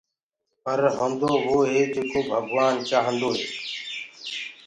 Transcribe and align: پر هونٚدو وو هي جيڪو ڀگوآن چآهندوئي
پر 0.63 0.79
هونٚدو 0.97 1.31
وو 1.45 1.57
هي 1.71 1.81
جيڪو 1.93 2.19
ڀگوآن 2.29 2.75
چآهندوئي 2.89 3.43